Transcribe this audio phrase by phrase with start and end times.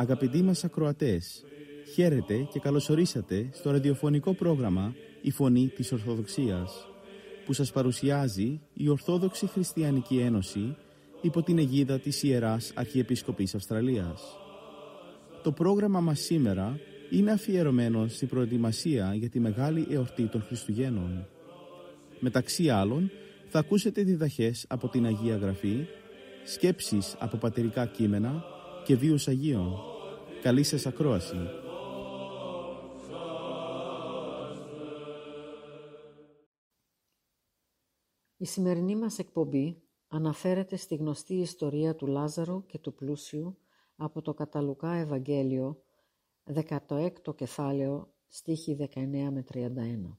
[0.00, 1.44] Αγαπητοί μας ακροατές,
[1.94, 6.86] χαίρετε και καλωσορίσατε στο ραδιοφωνικό πρόγραμμα «Η Φωνή της Ορθοδοξίας»
[7.46, 10.76] που σας παρουσιάζει η Ορθόδοξη Χριστιανική Ένωση
[11.20, 14.22] υπό την αιγίδα της Ιεράς Αρχιεπισκοπής Αυστραλίας.
[15.42, 16.80] Το πρόγραμμα μας σήμερα
[17.10, 21.26] είναι αφιερωμένο στην προετοιμασία για τη μεγάλη εορτή των Χριστουγέννων.
[22.20, 23.10] Μεταξύ άλλων,
[23.48, 25.86] θα ακούσετε διδαχές από την Αγία Γραφή,
[26.44, 28.56] σκέψεις από πατερικά κείμενα
[28.88, 29.74] και βίους Αγίων.
[30.42, 31.36] Καλή σας ακρόαση.
[38.36, 43.58] Η σημερινή μας εκπομπή αναφέρεται στη γνωστή ιστορία του Λάζαρου και του Πλούσιου
[43.96, 45.82] από το Καταλουκά Ευαγγέλιο,
[46.54, 50.18] 16ο κεφάλαιο, στίχη 19 με 31.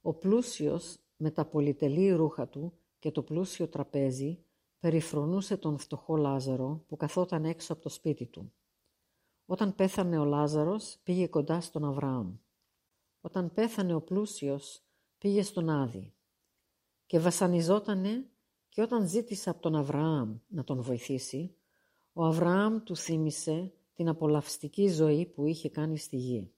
[0.00, 4.44] Ο Πλούσιος με τα πολυτελή ρούχα του και το πλούσιο τραπέζι
[4.80, 8.52] περιφρονούσε τον φτωχό Λάζαρο που καθόταν έξω από το σπίτι του.
[9.46, 12.36] Όταν πέθανε ο Λάζαρος πήγε κοντά στον Αβραάμ.
[13.20, 14.82] Όταν πέθανε ο πλούσιος
[15.18, 16.14] πήγε στον Άδη
[17.06, 18.30] και βασανιζότανε
[18.68, 21.54] και όταν ζήτησε από τον Αβραάμ να τον βοηθήσει,
[22.12, 26.52] ο Αβραάμ του θύμισε την απολαυστική ζωή που είχε κάνει στη γη.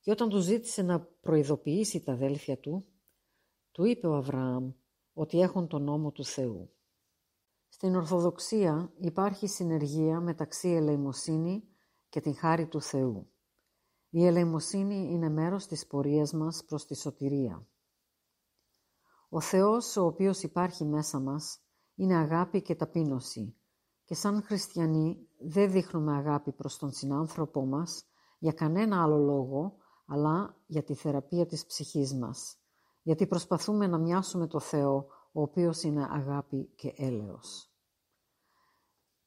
[0.00, 2.86] Και όταν του ζήτησε να προειδοποιήσει τα αδέλφια του,
[3.72, 4.72] του είπε ο Αβραάμ
[5.12, 6.70] ότι έχουν τον νόμο του Θεού.
[7.74, 11.68] Στην Ορθοδοξία υπάρχει συνεργία μεταξύ ελεημοσύνη
[12.08, 13.30] και την χάρη του Θεού.
[14.08, 17.66] Η ελεημοσύνη είναι μέρος της πορείας μας προς τη σωτηρία.
[19.28, 21.60] Ο Θεός ο οποίος υπάρχει μέσα μας
[21.94, 23.56] είναι αγάπη και ταπείνωση
[24.04, 28.04] και σαν χριστιανοί δεν δείχνουμε αγάπη προς τον συνάνθρωπό μας
[28.38, 32.56] για κανένα άλλο λόγο αλλά για τη θεραπεία της ψυχής μας
[33.02, 37.72] γιατί προσπαθούμε να μοιάσουμε το Θεό ο οποίος είναι αγάπη και έλεος.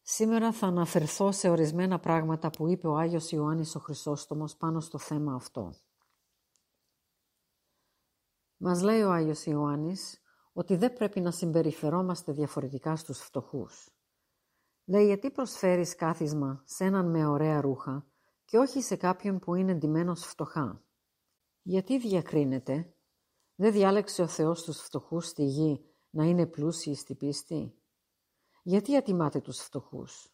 [0.01, 4.97] Σήμερα θα αναφερθώ σε ορισμένα πράγματα που είπε ο Άγιος Ιωάννης ο Χρυσόστομος πάνω στο
[4.97, 5.73] θέμα αυτό.
[8.57, 10.21] Μας λέει ο Άγιος Ιωάννης
[10.53, 13.89] ότι δεν πρέπει να συμπεριφερόμαστε διαφορετικά στους φτωχούς.
[14.85, 18.05] Λέει γιατί προσφέρεις κάθισμα σε έναν με ωραία ρούχα
[18.45, 20.83] και όχι σε κάποιον που είναι ντυμένος φτωχά;
[21.61, 22.93] Γιατί διακρίνεται,
[23.55, 27.75] δεν διάλεξε ο Θεός τους φτωχούς στη γη να είναι πλούσιοι στη πίστη;
[28.63, 30.33] Γιατί ατιμάτε τους φτωχούς;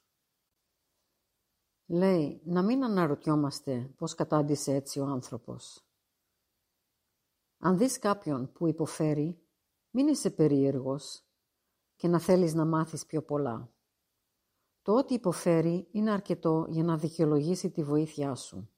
[1.86, 5.86] Λέει να μην αναρωτιόμαστε πώς κατάντησε έτσι ο άνθρωπος.
[7.58, 9.42] Αν δεις κάποιον που υποφέρει,
[9.90, 11.24] μην είσαι περίεργος
[11.96, 13.74] και να θέλεις να μάθεις πιο πολλά.
[14.82, 18.70] Το ότι υποφέρει είναι αρκετό για να δικαιολογήσει τη βοήθειά σου.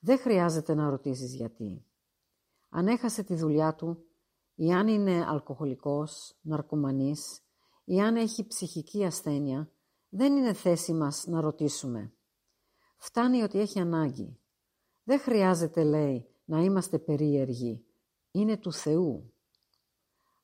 [0.00, 1.84] Δεν χρειάζεται να ρωτήσεις γιατί.
[2.68, 4.08] Αν έχασε τη δουλειά του,
[4.54, 7.40] ή αν είναι αλκοολικός, ναρκωμανής,
[7.84, 9.70] ή αν έχει ψυχική ασθένεια,
[10.08, 12.12] δεν είναι θέση μας να ρωτήσουμε.
[12.96, 14.38] Φτάνει ότι έχει ανάγκη.
[15.04, 17.84] Δεν χρειάζεται, λέει, να είμαστε περίεργοι.
[18.30, 19.32] Είναι του Θεού.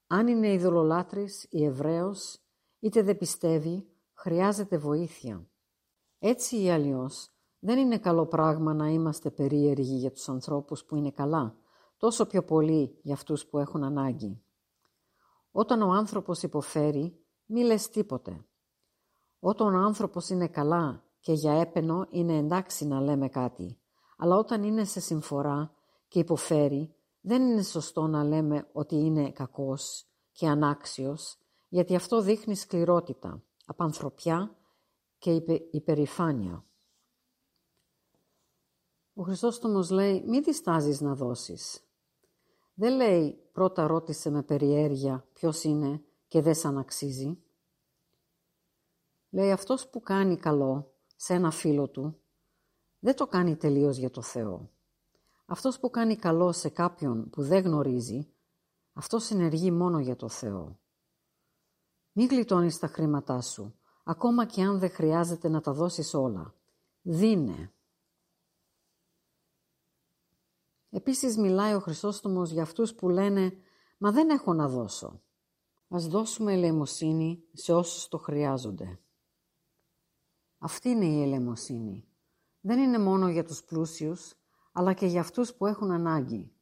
[0.06, 2.40] Αν είναι ειδωλολάτρης ή Εβραίος,
[2.78, 5.46] είτε δεν πιστεύει, χρειάζεται βοήθεια.
[6.18, 11.10] Έτσι ή αλλιώς, δεν είναι καλό πράγμα να είμαστε περίεργοι για τους ανθρώπους που είναι
[11.10, 11.56] καλά,
[12.00, 14.42] τόσο πιο πολύ για αυτούς που έχουν ανάγκη.
[15.50, 18.44] Όταν ο άνθρωπος υποφέρει, μη λες τίποτε.
[19.40, 23.78] Όταν ο άνθρωπος είναι καλά και για έπαινο είναι εντάξει να λέμε κάτι,
[24.16, 25.74] αλλά όταν είναι σε συμφορά
[26.08, 31.38] και υποφέρει, δεν είναι σωστό να λέμε ότι είναι κακός και ανάξιος,
[31.68, 34.56] γιατί αυτό δείχνει σκληρότητα, απανθρωπιά
[35.18, 36.64] και υπερηφάνεια.
[39.14, 41.84] Ο Χρυσόστομος λέει «Μη διστάζεις να δώσεις».
[42.80, 47.42] Δεν λέει πρώτα ρώτησε με περιέργεια ποιος είναι και δεν σαν αξίζει.
[49.30, 52.20] Λέει αυτός που κάνει καλό σε ένα φίλο του
[52.98, 54.70] δεν το κάνει τελείως για το Θεό.
[55.46, 58.32] Αυτός που κάνει καλό σε κάποιον που δεν γνωρίζει,
[58.92, 60.78] αυτός συνεργεί μόνο για το Θεό.
[62.12, 66.54] Μην γλιτώνεις τα χρήματά σου, ακόμα και αν δεν χρειάζεται να τα δώσεις όλα.
[67.02, 67.72] Δίνε.
[70.90, 73.52] Επίσης μιλάει ο Χρυσόστομος για αυτούς που λένε
[73.98, 75.22] «Μα δεν έχω να δώσω».
[75.88, 79.00] Ας δώσουμε ελεημοσύνη σε όσους το χρειάζονται.
[80.58, 82.08] Αυτή είναι η ελεημοσύνη.
[82.60, 84.34] Δεν είναι μόνο για τους πλούσιους,
[84.72, 86.52] αλλά και για αυτούς που έχουν ανάγκη.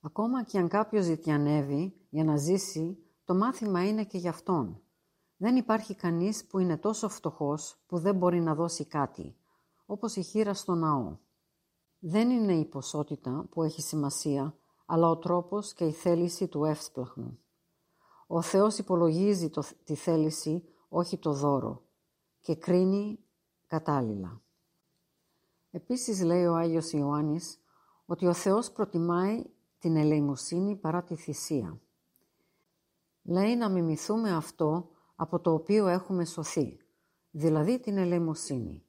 [0.00, 4.82] Ακόμα και αν κάποιος ζητιανεύει για να ζήσει, το μάθημα είναι και για αυτόν.
[5.36, 9.36] Δεν υπάρχει κανείς που είναι τόσο φτωχός που δεν μπορεί να δώσει κάτι,
[9.86, 11.16] όπως η χείρα στο ναό.
[12.04, 14.54] Δεν είναι η ποσότητα που έχει σημασία,
[14.86, 17.38] αλλά ο τρόπος και η θέληση του εύσπλαχνου.
[18.26, 21.82] Ο Θεός υπολογίζει το, τη θέληση, όχι το δώρο,
[22.40, 23.18] και κρίνει
[23.66, 24.40] κατάλληλα.
[25.70, 27.58] Επίσης λέει ο Άγιος Ιωάννης
[28.06, 29.44] ότι ο Θεός προτιμάει
[29.78, 31.80] την ελεημοσύνη παρά τη θυσία.
[33.22, 36.78] Λέει να μιμηθούμε αυτό από το οποίο έχουμε σωθεί,
[37.30, 38.84] δηλαδή την ελεημοσύνη.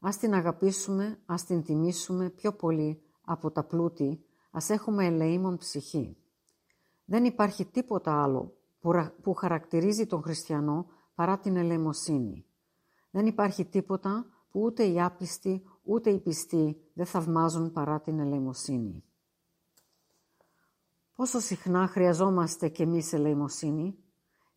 [0.00, 6.16] Ας την αγαπήσουμε, ας την τιμήσουμε πιο πολύ από τα πλούτη, ας έχουμε ελεήμον ψυχή.
[7.04, 8.56] Δεν υπάρχει τίποτα άλλο
[9.22, 12.46] που χαρακτηρίζει τον χριστιανό παρά την ελεημοσύνη.
[13.10, 19.04] Δεν υπάρχει τίποτα που ούτε οι άπιστοι ούτε οι πιστοί δεν θαυμάζουν παρά την ελεημοσύνη.
[21.14, 23.98] Πόσο συχνά χρειαζόμαστε κι εμείς ελεημοσύνη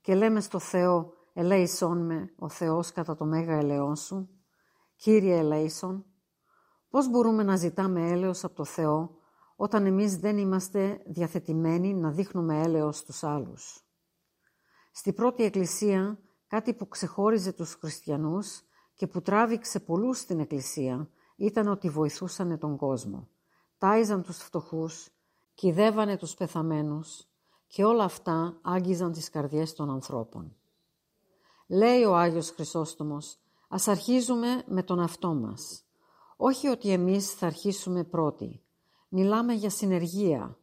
[0.01, 4.29] και λέμε στο Θεό «Ελέησόν με, ο Θεός κατά το μέγα ελαιόν σου».
[5.01, 6.05] «Κύριε ελέησον».
[6.89, 9.17] Πώς μπορούμε να ζητάμε έλεος από το Θεό
[9.55, 13.85] όταν εμείς δεν είμαστε διαθετημένοι να δείχνουμε έλεος στους άλλους;
[14.91, 18.61] Στη πρώτη εκκλησία κάτι που ξεχώριζε τους χριστιανούς
[18.93, 23.27] και που τράβηξε πολλούς στην εκκλησία ήταν ότι βοηθούσαν τον κόσμο.
[23.77, 25.09] Τάιζαν τους φτωχούς,
[25.53, 27.27] κυδεύανε τους πεθαμένους
[27.67, 30.55] και όλα αυτά άγγιζαν τις καρδιές των ανθρώπων.
[31.67, 33.41] Λέει ο Άγιος Χρυσόστομος,
[33.73, 35.83] ας αρχίζουμε με τον αυτό μας.
[36.37, 38.63] Όχι ότι εμείς θα αρχίσουμε πρώτοι.
[39.09, 40.57] Μιλάμε για συνεργεία.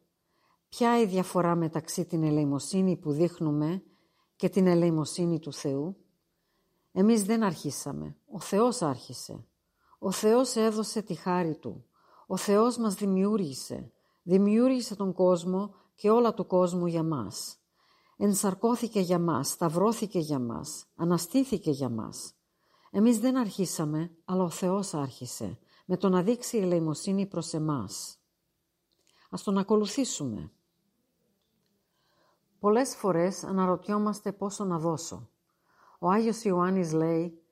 [0.69, 3.83] Ποια η διαφορά μεταξύ την ελεημοσύνη που δείχνουμε
[4.37, 5.97] και την ελεημοσύνη του Θεού;
[6.93, 8.17] Εμείς δεν αρχίσαμε.
[8.33, 9.47] Ο Θεός άρχισε.
[9.99, 11.85] Ο Θεός έδωσε τη χάρη Του.
[12.27, 13.93] Ο Θεός μας δημιούργησε.
[14.23, 17.59] Δημιούργησε τον κόσμο και όλα του κόσμου για μας.
[18.17, 22.33] Ενσαρκώθηκε για μας, σταυρώθηκε για μας, αναστήθηκε για μας.
[22.91, 28.19] Εμείς δεν αρχίσαμε, αλλά ο Θεός άρχισε, με το να δείξει ελεημοσύνη προς εμάς.
[29.31, 30.53] Ας τον ακολουθήσουμε.
[32.59, 35.29] Πολλές φορές αναρωτιόμαστε πόσο να δώσω.
[35.99, 37.43] Ο Άγιος Ιωάννης λέει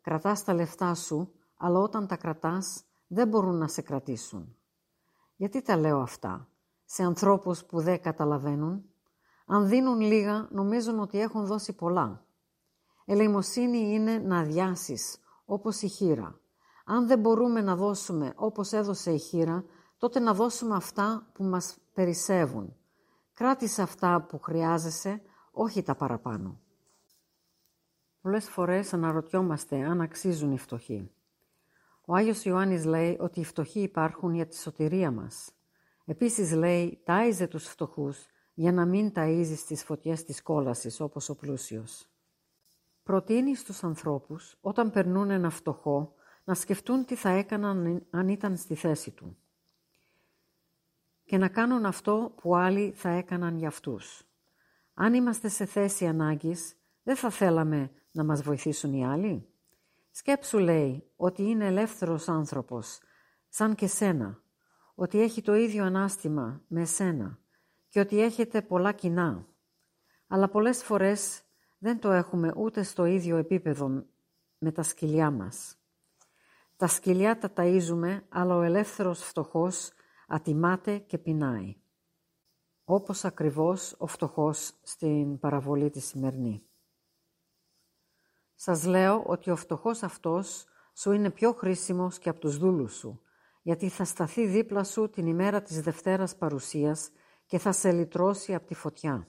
[0.00, 4.56] «Κρατάς τα λεφτά σου, αλλά όταν τα κρατάς δεν μπορούν να σε κρατήσουν».
[5.36, 6.48] Γιατί τα λέω αυτά;
[6.84, 8.84] Σε ανθρώπους που δεν καταλαβαίνουν;
[9.46, 12.24] Αν δίνουν λίγα, νομίζουν ότι έχουν δώσει πολλά.
[13.12, 16.40] Ελεημοσύνη είναι να αδειάσεις, όπως η χείρα.
[16.84, 19.64] Αν δεν μπορούμε να δώσουμε όπως έδωσε η χείρα,
[19.98, 22.76] τότε να δώσουμε αυτά που μας περισσεύουν.
[23.34, 26.60] Κράτησε αυτά που χρειάζεσαι, όχι τα παραπάνω.
[28.20, 31.10] Πολλές φορές αναρωτιόμαστε αν αξίζουν οι φτωχοί.
[32.04, 35.52] Ο Άγιος Ιωάννης λέει ότι οι φτωχοί υπάρχουν για τη σωτηρία μας.
[36.04, 41.36] Επίσης λέει «τάιζε τους φτωχούς για να μην ταΐζεις στις φωτιές της κόλασης όπως ο
[41.36, 42.09] πλούσιος».
[43.10, 46.14] Προτείνει στους ανθρώπους όταν περνούν ένα φτωχό
[46.44, 49.36] να σκεφτούν τι θα έκαναν αν ήταν στη θέση του
[51.24, 54.22] και να κάνουν αυτό που άλλοι θα έκαναν για αυτούς.
[54.94, 59.48] Αν είμαστε σε θέση ανάγκης, δεν θα θέλαμε να μας βοηθήσουν οι άλλοι.
[60.10, 62.98] Σκέψου λέει ότι είναι ελεύθερος άνθρωπος,
[63.48, 64.42] σαν και σένα,
[64.94, 67.38] ότι έχει το ίδιο ανάστημα με σένα
[67.88, 69.46] και ότι έχετε πολλά κοινά.
[70.26, 71.44] Αλλά πολλές φορές
[71.82, 74.04] δεν το έχουμε ούτε στο ίδιο επίπεδο
[74.58, 75.76] με τα σκυλιά μας.
[76.76, 79.90] Τα σκυλιά τα ταΐζουμε, αλλά ο ελεύθερος φτωχός
[80.28, 81.76] ατιμάται και πεινάει.
[82.84, 86.62] Όπως ακριβώς ο φτωχός στην παραβολή της σημερινή.
[88.54, 93.22] Σας λέω ότι ο φτωχός αυτός σου είναι πιο χρήσιμος και από τους δούλους σου,
[93.62, 97.10] γιατί θα σταθεί δίπλα σου την ημέρα της Δευτέρας Παρουσίας
[97.46, 99.28] και θα σε λυτρώσει από τη φωτιά.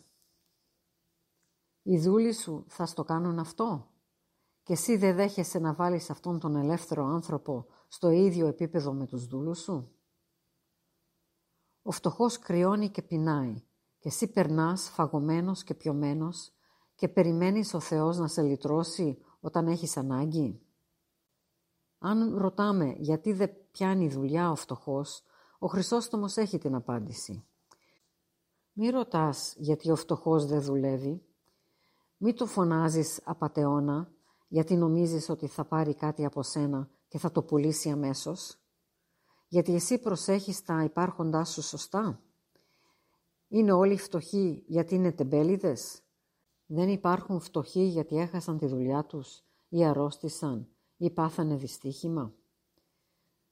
[1.84, 3.92] Οι δούλοι σου θα στο κάνουν αυτό;
[4.64, 9.28] Και εσύ δεν δέχεσαι να βάλεις αυτόν τον ελεύθερο άνθρωπο στο ίδιο επίπεδο με τους
[9.28, 9.92] δούλους σου;
[11.82, 13.64] Ο φτωχός κρυώνει και πεινάει
[14.00, 16.54] και εσύ περνάς φαγωμένος και πιωμένος
[16.96, 20.62] και περιμένεις ο Θεός να σε λυτρώσει όταν έχεις ανάγκη;
[22.00, 25.24] Αν ρωτάμε γιατί δεν πιάνει δουλειά ο φτωχός,
[25.60, 27.46] ο Χρυσόστομος έχει την απάντηση.
[28.74, 31.26] Μη ρωτάς γιατί ο φτωχός δεν δουλεύει.
[32.24, 34.12] Μη το φωνάζεις απατεώνα
[34.48, 38.58] γιατί νομίζεις ότι θα πάρει κάτι από σένα και θα το πουλήσει αμέσως;
[39.48, 42.22] Γιατί εσύ προσέχεις τα υπάρχοντά σου σωστά;
[43.48, 46.02] Είναι όλοι φτωχοί γιατί είναι τεμπέληδες;
[46.66, 52.34] Δεν υπάρχουν φτωχοί γιατί έχασαν τη δουλειά τους ή αρρώστησαν ή πάθανε δυστύχημα;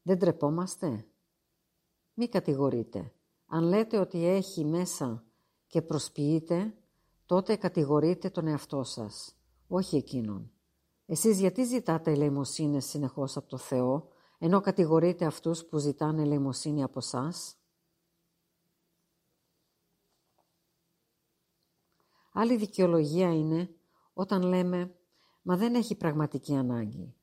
[0.01, 1.05] Δεν τρεπόμαστε;
[2.13, 3.13] Μη κατηγορείτε.
[3.45, 5.23] Αν λέτε ότι έχει μέσα
[5.67, 6.73] και προσποιείτε,
[7.29, 9.35] τότε κατηγορείτε τον εαυτό σας,
[9.67, 10.51] όχι εκείνον.
[11.05, 14.07] Εσείς γιατί ζητάτε ελεημοσύνες συνεχώς από το Θεό,
[14.37, 17.55] ενώ κατηγορείτε αυτούς που ζητάνε ελεημοσύνη από σας;
[22.31, 23.69] Άλλη δικαιολογία είναι
[24.13, 24.95] όταν λέμε
[25.41, 27.15] «μα δεν έχει πραγματική ανάγκη».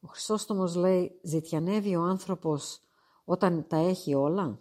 [0.00, 2.80] Ο Χρυσόστομος λέει «Ζητιανεύει ο άνθρωπος
[3.24, 4.60] όταν τα έχει όλα»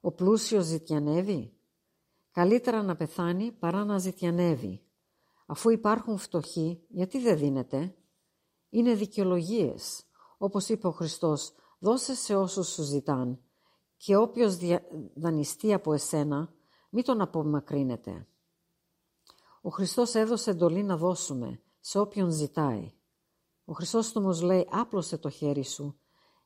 [0.00, 1.56] Ο πλούσιος ζητιανεύει;
[2.32, 4.82] Καλύτερα να πεθάνει παρά να ζητιανεύει.
[5.46, 7.94] Αφού υπάρχουν φτωχοί, γιατί δεν δίνεται;
[8.68, 10.04] Είναι δικαιολογίες.
[10.38, 13.40] Όπως είπε ο Χριστός, δώσε σε όσους σου ζητάν
[13.96, 14.58] και όποιος
[15.14, 16.54] δανειστεί από εσένα,
[16.90, 18.26] μη τον απομακρύνεται.
[19.62, 22.92] Ο Χριστός έδωσε εντολή να δώσουμε σε όποιον ζητάει.
[23.64, 25.98] Ο Χριστός λέει άπλωσε το χέρι σου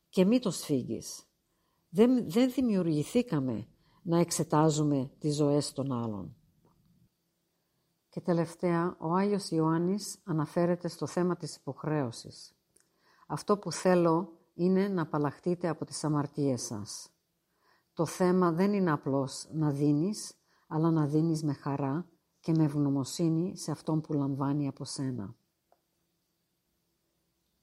[0.09, 1.25] και μη το σφίγγεις.
[1.89, 3.69] Δεν, δεν δημιουργηθήκαμε
[4.09, 6.37] να εξετάζουμε τις ζωές των άλλων.
[8.09, 12.57] Και τελευταία, ο Άγιος Ιωάννης αναφέρεται στο θέμα της υποχρέωσης.
[13.27, 17.11] Αυτό που θέλω είναι να απαλλαχτείτε από τις αμαρτίες σας.
[17.93, 20.35] Το θέμα δεν είναι απλώς να δίνεις,
[20.67, 22.09] αλλά να δίνεις με χαρά
[22.41, 25.37] και με ευγνωμοσύνη σε αυτόν που λαμβάνει από σένα.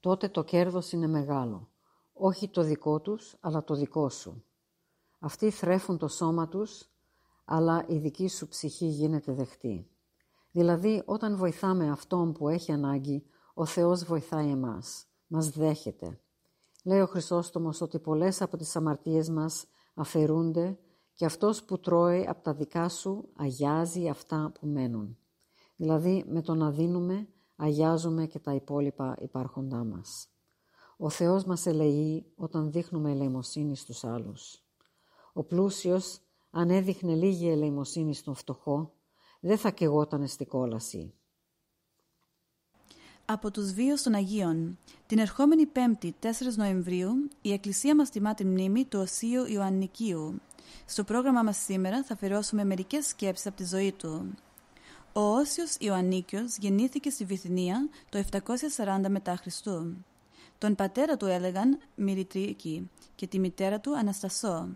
[0.00, 1.70] Τότε το κέρδος είναι μεγάλο.
[2.12, 4.44] Όχι το δικό τους, αλλά το δικό σου.
[5.24, 6.88] Αυτοί θρέφουν το σώμα τους,
[7.44, 9.90] αλλά η δική σου ψυχή γίνεται δεχτή.
[10.50, 16.20] Δηλαδή, όταν βοηθάμε αυτόν που έχει ανάγκη, ο Θεός βοηθάει εμάς, μας δέχεται.
[16.84, 20.78] Λέει ο Χρυσόστομος ότι πολλές από τις αμαρτίες μας αφαιρούνται
[21.14, 25.18] και αυτός που τρώει από τα δικά σου αγιάζει αυτά που μένουν.
[25.76, 30.28] Δηλαδή, με το να δίνουμε, αγιάζουμε και τα υπόλοιπα υπάρχοντά μας.
[30.96, 34.63] Ο Θεός μας ελεεί όταν δείχνουμε ελεημοσύνη στους άλλους.
[35.36, 38.92] Ο πλούσιος, αν έδειχνε λίγη ελεημοσύνη στον φτωχό,
[39.40, 41.14] δεν θα κεγότανε στη κόλαση.
[43.24, 44.78] Από τους βίους των Αγίων.
[45.06, 46.26] Την ερχόμενη Πέμπτη, 4
[46.56, 50.40] Νοεμβρίου, η Εκκλησία μας τιμά τη μνήμη του Οσίου Ιωαννικίου.
[50.86, 54.34] Στο πρόγραμμα μας σήμερα θα αφιερώσουμε μερικές σκέψεις από τη ζωή του.
[55.12, 60.04] Ο Όσιος Ιωαννίκιος γεννήθηκε στη Βυθινία το 740 μετά Χριστού.
[60.58, 64.68] Τον πατέρα του έλεγαν Μυριτρίκη και τη μητέρα του Αναστασό.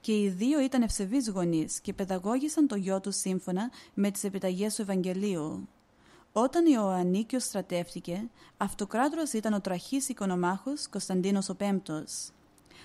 [0.00, 4.74] Και οι δύο ήταν ευσεβείς γονείς και παιδαγώγησαν το γιο τους σύμφωνα με τις επιταγές
[4.74, 5.68] του Ευαγγελίου.
[6.32, 12.30] Όταν ο Ιωαννίκιος στρατεύτηκε, αυτοκράτορας ήταν ο τραχής οικονομάχος Κωνσταντίνος ο Πέμπτος.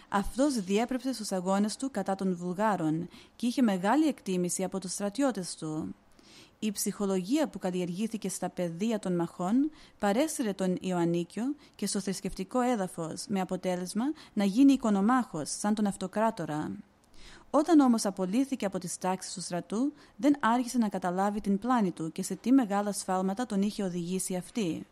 [0.09, 5.55] Αυτός διέπρεψε στους αγώνες του κατά των Βουλγάρων και είχε μεγάλη εκτίμηση από τους στρατιώτες
[5.55, 5.95] του.
[6.59, 11.43] Η ψυχολογία που καλλιεργήθηκε στα πεδία των μαχών παρέστηρε τον Ιωαννίκιο
[11.75, 16.71] και στο θρησκευτικό έδαφος με αποτέλεσμα να γίνει οικονομάχος σαν τον αυτοκράτορα.
[17.49, 22.11] Όταν όμως απολύθηκε από τις τάξεις του στρατού, δεν άρχισε να καταλάβει την πλάνη του
[22.11, 24.85] και σε τι μεγάλα σφάλματα τον είχε οδηγήσει αυτή.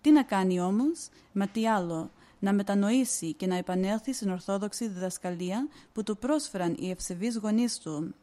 [0.00, 5.68] Τι να κάνει όμως, μα τι άλλο, να μετανοήσει και να επανέλθει στην ορθόδοξη διδασκαλία
[5.92, 8.14] που του πρόσφεραν οι ευσεβείς γονείς του.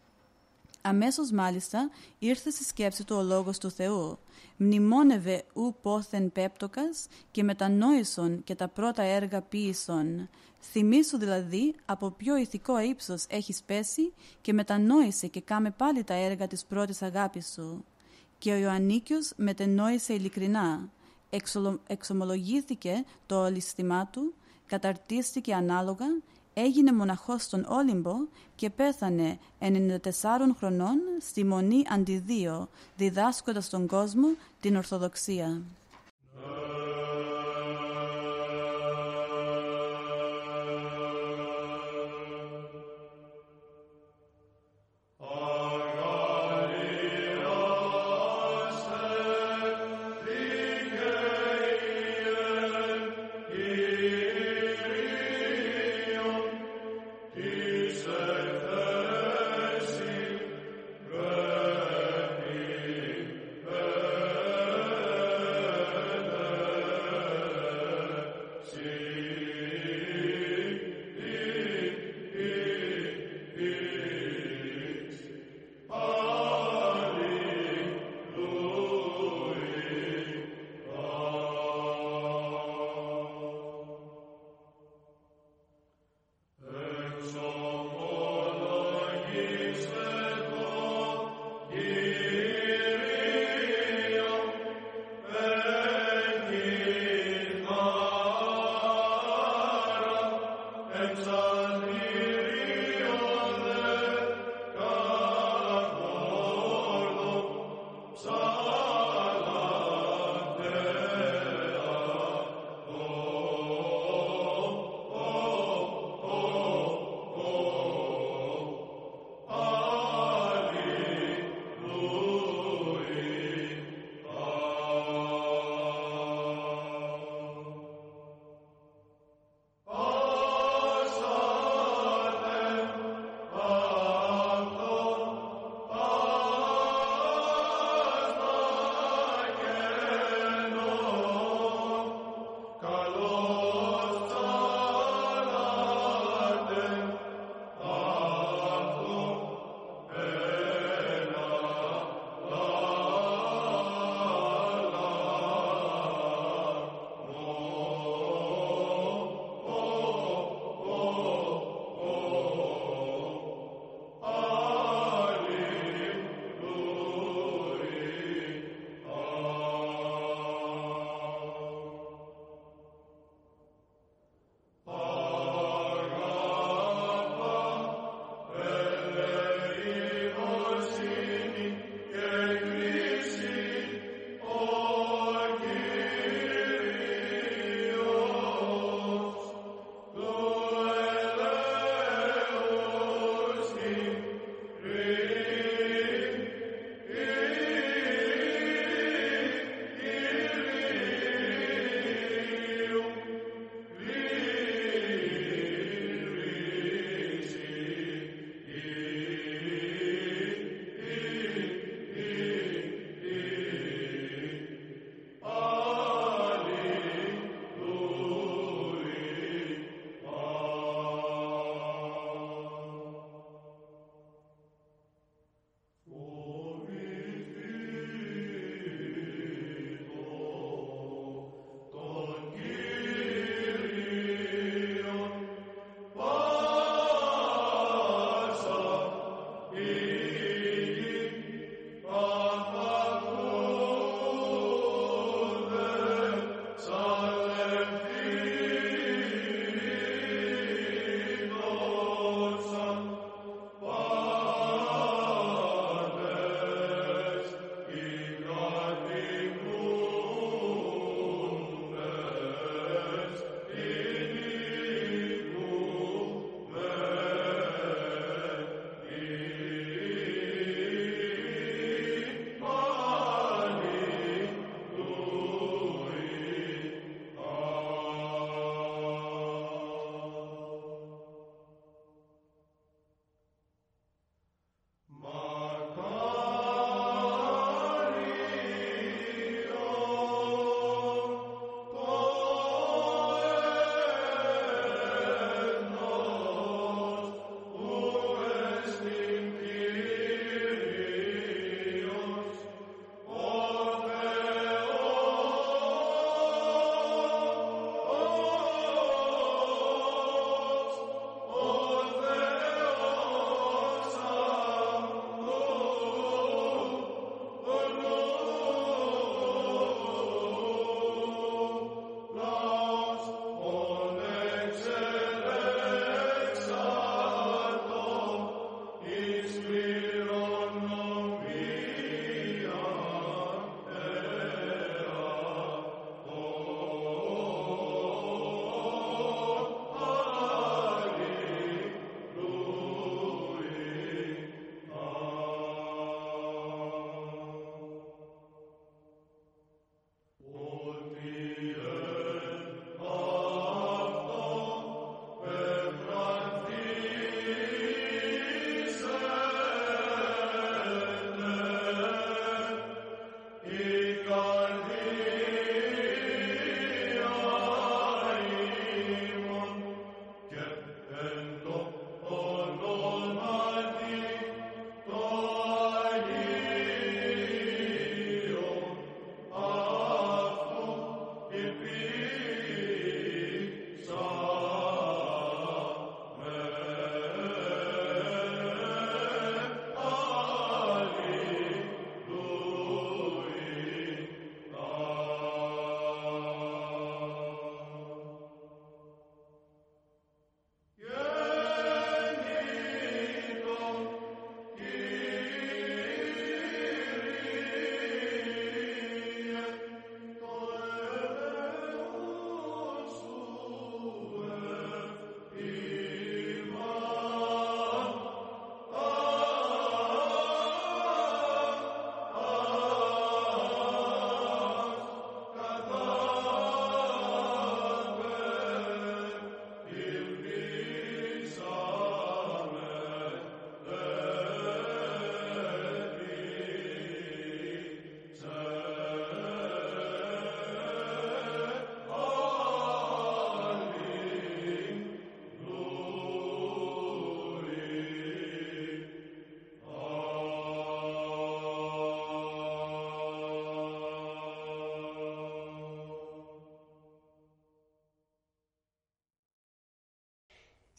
[0.82, 4.18] Αμέσως μάλιστα ήρθε στη σκέψη του ο Λόγος του Θεού.
[4.58, 10.30] Μνημόνευε ου πόθεν πέπτοκας και μετανόησον και τα πρώτα έργα ποίησον.
[10.60, 16.48] Θυμήσου δηλαδή από ποιο ηθικό ύψος έχεις πέσει και μετανόησε και κάμε πάλι τα έργα
[16.48, 17.86] της πρώτης αγάπης σου.
[18.38, 20.90] Και ο Ιωαννίκιος μετενόησε ειλικρινά.
[21.88, 24.34] Εξομολογήθηκε το ολισθημά του,
[24.66, 26.06] καταρτίστηκε ανάλογα
[26.60, 28.16] έγινε μοναχός στον Όλυμπο
[28.56, 29.66] και πέθανε 94
[30.58, 34.28] χρονών στη Μονή Αντιδίο, διδάσκοντας τον κόσμο
[34.60, 35.62] την Ορθοδοξία.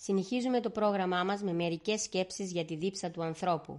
[0.09, 3.79] Συνεχίζουμε το πρόγραμμά μας με μερικές σκέψεις για τη δίψα του ανθρώπου.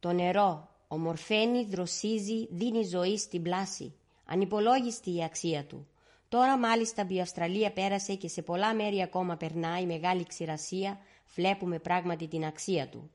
[0.00, 3.94] Το νερό ομορφαίνει, δροσίζει, δίνει ζωή στην πλάση.
[4.24, 5.86] Ανυπολόγιστη η αξία του.
[6.28, 10.98] Τώρα μάλιστα που η Αυστραλία πέρασε και σε πολλά μέρη ακόμα περνάει μεγάλη ξηρασία,
[11.34, 13.10] βλέπουμε πράγματι την αξία του.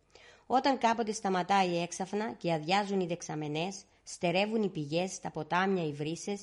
[0.47, 6.41] Όταν κάποτε σταματάει έξαφνα και αδειάζουν οι δεξαμενές, στερεύουν οι πηγές, τα ποτάμια, οι βρύσες,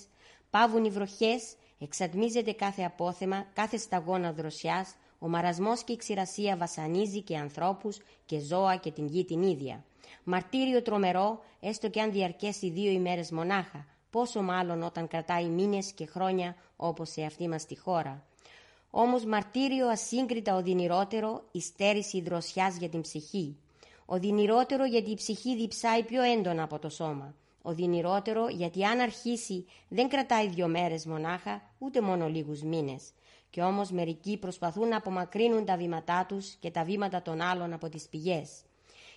[0.51, 7.21] πάβουν οι βροχές, εξατμίζεται κάθε απόθεμα, κάθε σταγόνα δροσιάς, ο μαρασμός και η ξηρασία βασανίζει
[7.21, 9.85] και ανθρώπους και ζώα και την γη την ίδια.
[10.25, 16.07] Μαρτύριο τρομερό, έστω και αν διαρκέσει δύο ημέρες μονάχα, πόσο μάλλον όταν κρατάει μήνες και
[16.07, 18.25] χρόνια όπως σε αυτή μας τη χώρα.
[18.91, 23.57] Όμως μαρτύριο ασύγκριτα οδυνηρότερο, η στέρηση δροσιάς για την ψυχή.
[24.07, 27.35] Οδυνηρότερο γιατί η ψυχή διψάει πιο έντονα από το σώμα.
[27.63, 33.13] Οδυνηρότερο γιατί αν αρχίσει δεν κρατάει δύο μέρες μονάχα, ούτε μόνο λίγους μήνες.
[33.53, 37.89] Και όμως μερικοί προσπαθούν να απομακρύνουν τα βήματά τους και τα βήματα των άλλων από
[37.89, 38.51] τις πηγές.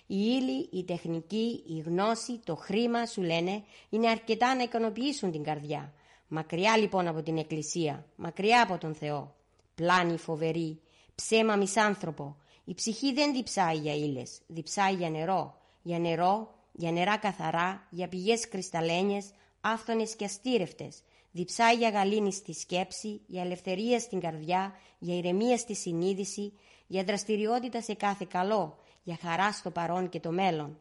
[0.06, 5.42] Η ύλη, η τεχνική, η γνώση, το χρήμα, σου λένε, είναι αρκετά να ικανοποιήσουν την
[5.42, 5.92] καρδιά.
[6.28, 9.34] Μακριά λοιπόν από την Εκκλησία, μακριά από τον Θεό.
[9.74, 10.80] Πλάνη φοβερή,
[11.14, 12.36] ψέμα μισάνθρωπο.
[12.64, 15.60] Η ψυχή δεν διψάει για ύλες, διψάει για νερό.
[15.82, 21.02] Για νερό, για νερά καθαρά, για πηγές κρυσταλλένιες, άφθονες και αστήρευτες.
[21.36, 26.52] Διψάει για γαλήνη στη σκέψη, για ελευθερία στην καρδιά, για ηρεμία στη συνείδηση,
[26.86, 30.78] για δραστηριότητα σε κάθε καλό, για χαρά στο παρόν και το μέλλον.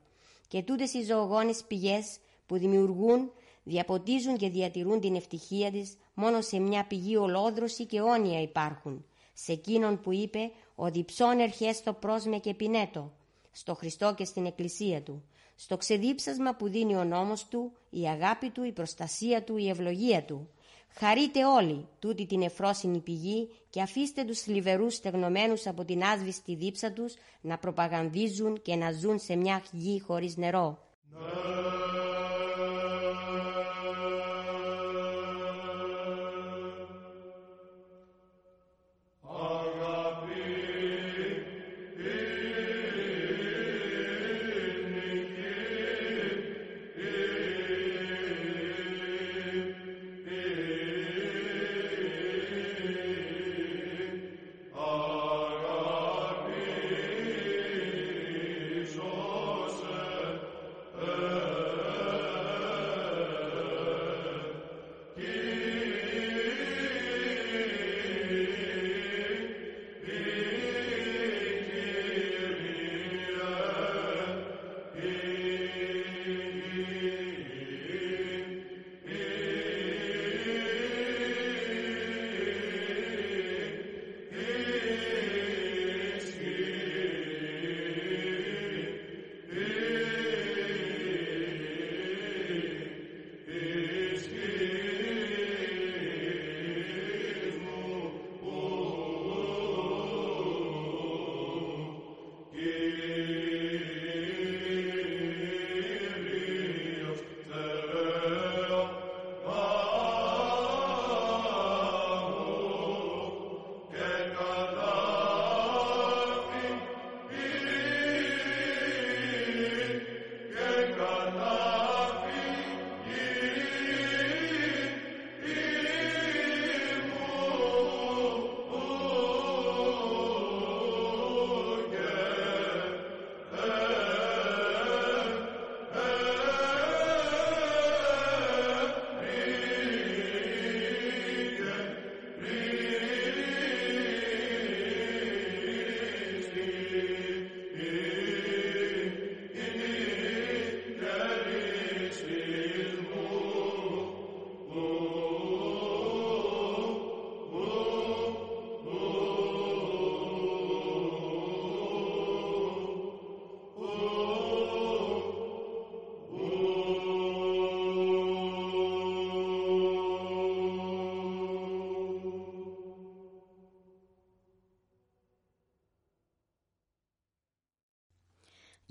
[0.48, 3.32] Και τούτες οι ζωογόνες πηγές που δημιουργούν,
[3.64, 9.06] διαποτίζουν και διατηρούν την ευτυχία της μόνο σε μια πηγή ολόδρωση και όνια υπάρχουν.
[9.34, 13.14] Σε εκείνον που είπε «Ο διψών ερχέστο πρόσμε και πινέτο»,
[13.52, 15.24] στο Χριστό και στην Εκκλησία Του,
[15.56, 20.24] στο ξεδίψασμα που δίνει ο νόμος Του, η αγάπη Του, η προστασία Του, η ευλογία
[20.24, 20.50] Του,
[20.98, 26.92] Χαρείτε όλοι τούτη την εφρόσινη πηγή και αφήστε τους θλιβερούς στεγνωμένους από την άσβηστη δίψα
[26.92, 30.80] τους να προπαγανδίζουν και να ζουν σε μια γη χωρίς νερό.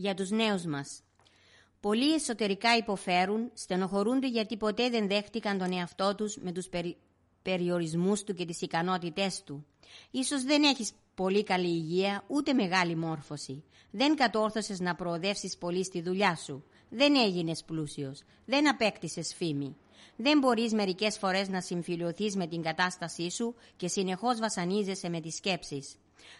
[0.04, 1.02] Για τους νέους μας.
[1.80, 6.96] Πολλοί εσωτερικά υποφέρουν, στενοχωρούνται γιατί ποτέ δεν δέχτηκαν τον εαυτό τους με τους περι...
[7.42, 9.66] περιορισμούς του και τις ικανότητές του.
[10.10, 13.64] Ίσως δεν έχεις πολύ καλή υγεία, ούτε μεγάλη μόρφωση.
[13.90, 16.64] Δεν κατόρθωσες να προοδεύσεις πολύ στη δουλειά σου.
[16.90, 18.22] Δεν έγινες πλούσιος.
[18.44, 19.76] Δεν απέκτησες φήμη.
[20.16, 25.34] Δεν μπορείς μερικές φορές να συμφιλειωθείς με την κατάστασή σου και συνεχώς βασανίζεσαι με τις
[25.34, 25.96] σκέψεις.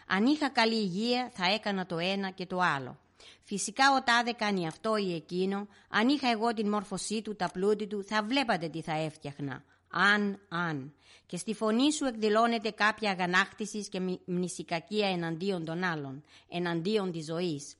[0.07, 2.99] Αν είχα καλή υγεία θα έκανα το ένα και το άλλο.
[3.43, 5.67] Φυσικά ο τάδε κάνει αυτό ή εκείνο.
[5.89, 9.63] Αν είχα εγώ την μόρφωσή του, τα πλούτη του, θα βλέπατε τι θα έφτιαχνα.
[9.89, 10.93] Αν, αν.
[11.25, 17.75] Και στη φωνή σου εκδηλώνεται κάποια αγανάκτησης και μνησικακία εναντίον των άλλων, εναντίον της ζωής.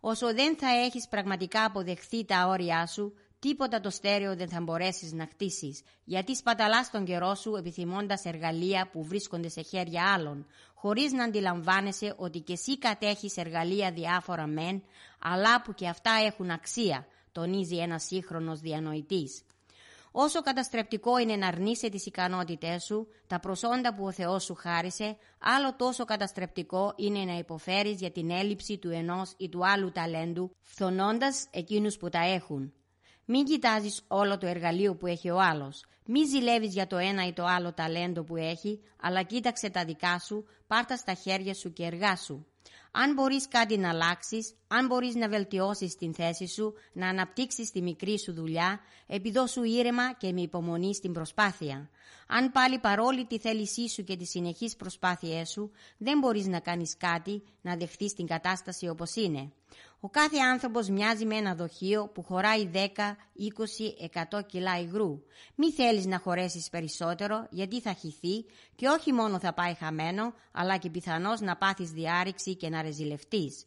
[0.00, 5.12] Όσο δεν θα έχεις πραγματικά αποδεχθεί τα όρια σου, τίποτα το στέρεο δεν θα μπορέσεις
[5.12, 11.12] να χτίσεις, γιατί σπαταλάς τον καιρό σου επιθυμώντας εργαλεία που βρίσκονται σε χέρια άλλων, χωρίς
[11.12, 14.82] να αντιλαμβάνεσαι ότι και εσύ κατέχεις εργαλεία διάφορα μεν,
[15.18, 19.42] αλλά που και αυτά έχουν αξία, τονίζει ένας σύγχρονος διανοητής.
[20.18, 25.16] Όσο καταστρεπτικό είναι να αρνείσαι τις ικανότητές σου, τα προσόντα που ο Θεός σου χάρισε,
[25.38, 30.56] άλλο τόσο καταστρεπτικό είναι να υποφέρεις για την έλλειψη του ενός ή του άλλου ταλέντου,
[30.62, 32.72] φθονώντας εκείνους που τα έχουν.
[33.28, 35.84] Μην κοιτάζεις όλο το εργαλείο που έχει ο άλλος.
[36.06, 40.18] Μην ζηλεύεις για το ένα ή το άλλο ταλέντο που έχει, αλλά κοίταξε τα δικά
[40.18, 42.44] σου, πάρτα στα χέρια σου και εργάσου.
[42.90, 47.82] Αν μπορείς κάτι να αλλάξεις, αν μπορείς να βελτιώσεις την θέση σου, να αναπτύξεις τη
[47.82, 51.90] μικρή σου δουλειά, επιδώσου ήρεμα και με υπομονή στην προσπάθεια.
[52.26, 56.96] Αν πάλι παρόλη τη θέλησή σου και τις συνεχείς προσπάθειές σου, δεν μπορείς να κάνεις
[56.96, 59.52] κάτι, να δεχθείς την κατάσταση όπως είναι.
[60.00, 62.76] Ο κάθε άνθρωπος μοιάζει με ένα δοχείο που χωράει 10,
[63.36, 65.22] 20, 100 κιλά υγρού.
[65.54, 70.76] Μη θέλεις να χωρέσεις περισσότερο γιατί θα χυθεί και όχι μόνο θα πάει χαμένο, αλλά
[70.76, 73.66] και πιθανώς να πάθεις διάρρηξη και να ρεζιλευτείς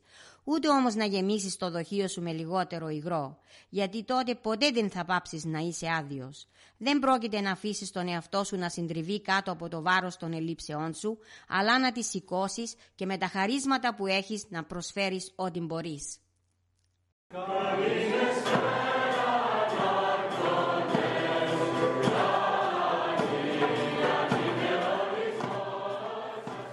[0.51, 3.37] ούτε όμως να γεμίσεις το δοχείο σου με λιγότερο υγρό,
[3.69, 6.47] γιατί τότε ποτέ δεν θα πάψεις να είσαι άδειος.
[6.77, 10.93] Δεν πρόκειται να αφήσεις τον εαυτό σου να συντριβεί κάτω από το βάρος των ελλείψεών
[10.93, 16.17] σου, αλλά να τη σηκώσεις και με τα χαρίσματα που έχεις να προσφέρεις ό,τι μπορείς.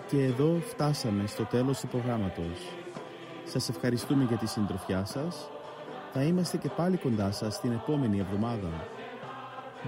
[0.08, 2.58] Και εδώ φτάσαμε στο τέλος του προγράμματος.
[3.48, 5.50] Σας ευχαριστούμε για τη συντροφιά σας.
[6.12, 8.68] Θα είμαστε και πάλι κοντά σας την επόμενη εβδομάδα.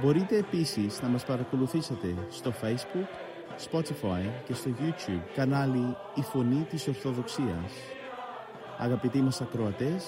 [0.03, 3.09] Μπορείτε επίσης να μας παρακολουθήσετε στο Facebook,
[3.71, 7.73] Spotify και στο YouTube κανάλι «Η Φωνή της Ορθοδοξίας».
[8.79, 10.07] Αγαπητοί μας ακροατές,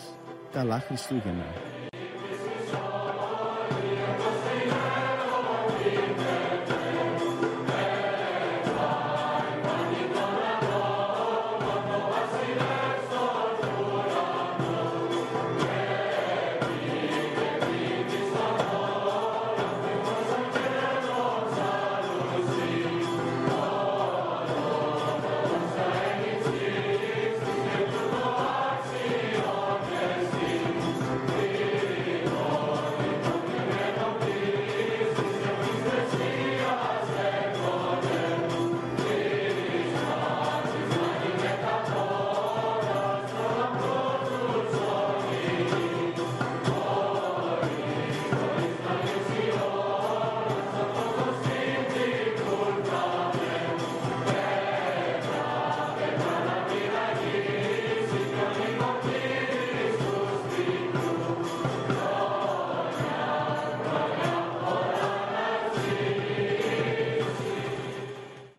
[0.53, 1.80] καλά Χριστούγεννα!